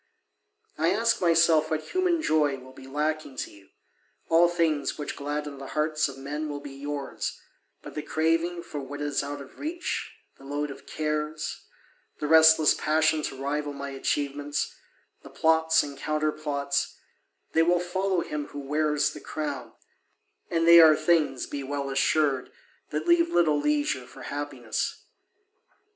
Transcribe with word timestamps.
I 0.79 0.89
ask 0.89 1.21
myself 1.21 1.69
what 1.69 1.91
human 1.91 2.23
joy 2.23 2.57
will 2.57 2.73
be 2.73 2.87
lacking 2.87 3.35
to 3.35 3.51
you: 3.51 3.69
all 4.29 4.47
things 4.47 4.97
which 4.97 5.15
gladden 5.15 5.59
the 5.59 5.67
hearts 5.77 6.07
of 6.09 6.17
men 6.17 6.49
will 6.49 6.59
be 6.59 6.71
yours 6.73 7.39
but 7.83 7.93
the 7.93 8.01
craving 8.01 8.63
for 8.63 8.79
what 8.81 8.99
is 8.99 9.21
out 9.21 9.39
of 9.41 9.59
reach, 9.59 10.11
the 10.39 10.43
load 10.43 10.71
of 10.71 10.87
cares, 10.87 11.65
the 12.19 12.25
restless 12.25 12.73
passion 12.73 13.21
to 13.21 13.35
rival 13.39 13.73
my 13.73 13.91
achievements, 13.91 14.73
the 15.21 15.29
plots 15.29 15.83
and 15.83 15.99
counterplots, 15.99 16.95
they 17.53 17.61
will 17.61 17.79
follow 17.79 18.21
him 18.21 18.47
who 18.47 18.59
wears 18.59 19.11
the 19.13 19.21
crown, 19.21 19.71
and 20.49 20.67
they 20.67 20.79
are 20.81 20.95
things, 20.95 21.45
be 21.45 21.61
well 21.61 21.91
assured, 21.91 22.51
that 22.89 23.07
leave 23.07 23.29
little 23.29 23.59
leisure 23.59 24.07
for 24.07 24.23
happiness. 24.23 25.03